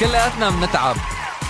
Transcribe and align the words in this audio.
كلياتنا 0.00 0.50
بنتعب 0.50 0.96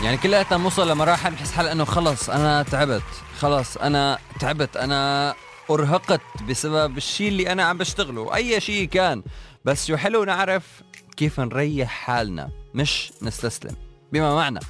يعني 0.02 0.16
كلياتنا 0.16 0.58
بنوصل 0.58 0.90
لمراحل 0.90 1.30
بحس 1.30 1.52
حالي 1.52 1.72
إنه 1.72 1.84
خلص 1.84 2.30
أنا 2.30 2.62
تعبت 2.62 3.02
خلص 3.38 3.77
أنا 3.77 4.18
تعبت 4.40 4.77
أنا 4.77 5.34
أرهقت 5.70 6.20
بسبب 6.48 6.96
الشيء 6.96 7.28
اللي 7.28 7.52
أنا 7.52 7.62
عم 7.62 7.78
بشتغله 7.78 8.34
أي 8.34 8.60
شيء 8.60 8.88
كان. 8.88 9.22
بس 9.64 9.86
شو 9.86 9.96
حلو 9.96 10.24
نعرف 10.24 10.82
كيف 11.16 11.41
نريح 11.41 11.91
حالنا 11.91 12.50
مش 12.74 13.12
نستسلم. 13.22 13.77
بما 14.12 14.34
معنى 14.34 14.61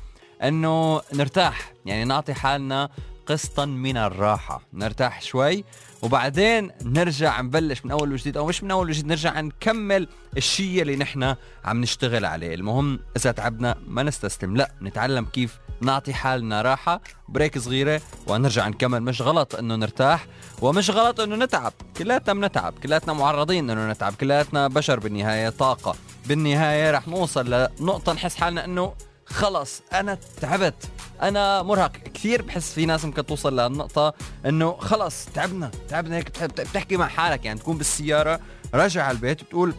إنه 0.42 1.00
نرتاح 1.12 1.72
يعني 1.86 2.04
نعطي 2.04 2.34
حالنا 2.34 2.88
قسطا 3.26 3.64
من 3.64 3.96
الراحة. 3.96 4.62
نرتاح 4.72 5.22
شوي 5.22 5.64
وبعدين 6.02 6.70
نرجع 6.82 7.40
نبلش 7.40 7.84
من 7.84 7.90
أول 7.90 8.12
وجديد 8.12 8.36
أو 8.36 8.46
مش 8.46 8.62
من 8.62 8.70
أول 8.70 8.88
وجديد 8.88 9.06
نرجع 9.06 9.40
نكمل 9.40 10.08
الشيء 10.36 10.82
اللي 10.82 10.96
نحن 10.96 11.34
عم 11.64 11.80
نشتغل 11.80 12.24
عليه. 12.24 12.54
المهم 12.54 13.00
إذا 13.16 13.32
تعبنا 13.32 13.76
ما 13.86 14.02
نستسلم 14.02 14.56
لا 14.56 14.72
نتعلم 14.82 15.24
كيف 15.24 15.58
نعطي 15.80 16.14
حالنا 16.14 16.62
راحة 16.62 17.00
بريك 17.28 17.58
صغيرة 17.58 18.00
ونرجع 18.26 18.68
نكمل. 18.68 19.02
مش 19.02 19.22
غلط 19.22 19.54
إنه 19.54 19.76
نرتاح 19.76 20.26
ومش 20.62 20.90
غلط 20.90 21.20
إنه 21.20 21.36
نتعب. 21.36 21.72
كلاتنا 21.96 22.34
بنتعب 22.34 22.72
كلاتنا 22.82 23.12
معرضين 23.12 23.70
إنه 23.70 23.90
نتعب 23.92 24.14
كلاتنا 24.14 24.68
بشر 24.68 25.00
بالنهاية 25.00 25.48
طاقة. 25.48 25.94
بالنهاية 26.26 26.90
رح 26.90 27.08
نوصل 27.08 27.50
لنقطة 27.50 28.12
نحس 28.12 28.36
حالنا 28.36 28.64
إنه 28.64 28.94
خلص 29.26 29.82
أنا 29.92 30.18
تعبت. 30.40 30.88
أنا 31.22 31.62
مرهق 31.62 31.92
كثير 32.14 32.42
بحس 32.42 32.72
في 32.72 32.86
ناس 32.86 33.04
ممكن 33.04 33.26
توصل 33.26 33.60
للنقطه 33.60 34.14
إنه 34.46 34.76
خلص 34.76 35.24
تعبنا 35.34 35.70
تعبنا 35.88 36.16
هيك 36.16 36.44
بتحكي 36.44 36.96
مع 36.96 37.06
حالك 37.08 37.44
يعني 37.44 37.58
تكون 37.58 37.78
بالسيارة 37.78 38.40
راجع 38.74 39.04
على 39.04 39.14
البيت 39.14 39.42
بتقول 39.42 39.74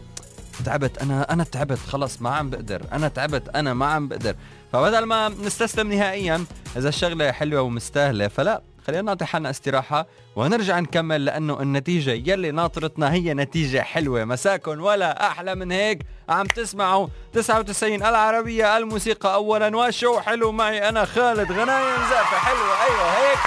تعبت 0.65 0.97
أنا 0.97 1.33
أنا 1.33 1.43
تعبت 1.43 1.77
خلص 1.77 2.21
ما 2.21 2.29
عم 2.29 2.49
بقدر 2.49 2.81
أنا 2.91 3.07
تعبت 3.07 3.49
أنا 3.49 3.73
ما 3.73 3.85
عم 3.85 4.07
بقدر. 4.07 4.35
فبدل 4.73 5.03
ما 5.03 5.29
نستسلم 5.29 5.93
نهائيا 5.93 6.45
إذا 6.77 6.89
الشغلة 6.89 7.31
حلوة 7.31 7.61
ومستاهلة 7.61 8.27
فلا. 8.27 8.61
خلينا 8.87 9.01
نعطي 9.01 9.25
حالنا 9.25 9.49
استراحة 9.49 10.07
ونرجع 10.35 10.79
نكمل 10.79 11.25
لأنه 11.25 11.61
النتيجة 11.61 12.11
يلي 12.11 12.51
ناطرتنا 12.51 13.13
هي 13.13 13.33
نتيجة 13.33 13.81
حلوة. 13.81 14.25
مساكن 14.25 14.79
ولا 14.79 15.27
أحلى 15.27 15.55
من 15.55 15.71
هيك؟ 15.71 15.99
عم 16.29 16.45
تسمعوا 16.45 17.07
99 17.33 18.03
العربية 18.03 18.77
الموسيقى 18.77 19.33
أولا. 19.33 19.77
وشو 19.77 20.19
حلو 20.19 20.51
معي 20.51 20.89
أنا 20.89 21.05
خالد 21.05 21.51
غنايم 21.51 21.99
زقفة 22.09 22.37
حلوة 22.37 22.83
أيوة 22.83 23.11
هيك. 23.11 23.39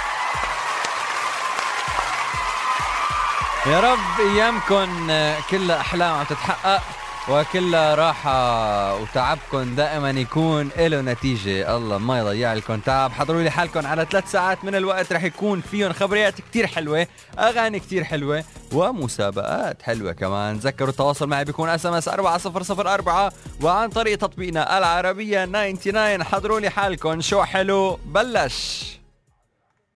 يا 3.65 3.79
رب 3.79 4.19
ايامكم 4.19 5.07
كلها 5.49 5.79
احلام 5.79 6.13
عم 6.15 6.25
تتحقق. 6.25 6.81
وكلها 7.29 7.95
راحة 7.95 8.95
وتعبكم 8.95 9.75
دائما 9.75 10.09
يكون 10.09 10.69
له 10.77 11.01
نتيجة. 11.01 11.77
الله 11.77 11.97
ما 11.97 12.19
يضيع 12.19 12.53
لكم 12.53 12.79
تعب. 12.79 13.11
حضروا 13.11 13.41
لي 13.41 13.49
حالكم 13.49 13.87
على 13.87 14.07
ثلاث 14.11 14.31
ساعات 14.31 14.65
من 14.65 14.75
الوقت. 14.75 15.13
رح 15.13 15.23
يكون 15.23 15.61
فيهم 15.61 15.93
خبريات 15.93 16.41
كتير 16.41 16.67
حلوة 16.67 17.07
أغاني 17.39 17.79
كتير 17.79 18.03
حلوة 18.03 18.43
ومسابقات 18.73 19.81
حلوة 19.81 20.11
كمان. 20.11 20.59
تذكروا 20.59 20.89
التواصل 20.89 21.27
معي 21.27 21.45
بيكون 21.45 21.69
SMS 21.69 22.07
4004 22.07 23.31
وعن 23.61 23.89
طريق 23.89 24.17
تطبيقنا 24.17 24.77
العربية 24.77 25.45
99 25.45 26.23
حضروا 26.23 26.59
لي 26.59 26.69
حالكم. 26.69 27.21
شو 27.21 27.43
حلو؟ 27.43 27.99
بلش. 28.05 28.98